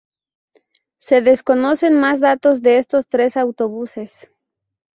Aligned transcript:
Se 0.97 1.21
desconocen 1.21 1.99
más 1.99 2.19
datos 2.19 2.63
de 2.63 2.79
estos 2.79 3.07
tres 3.07 3.37
autobuses. 3.37 4.31